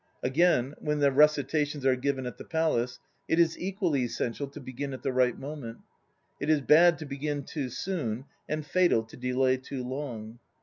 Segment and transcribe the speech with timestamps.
[0.23, 4.93] Again, when the recitations are given at the Palace it is equally essential to begin
[4.93, 5.77] at the right moment.
[6.39, 10.39] It is bad to begin too soon and fatal to delay too long.